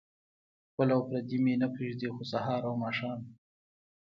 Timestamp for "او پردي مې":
0.95-1.53